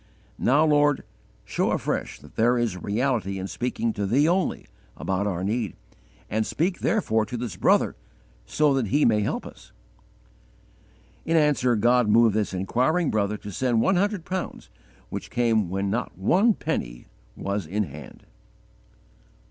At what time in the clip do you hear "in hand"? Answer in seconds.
17.67-18.23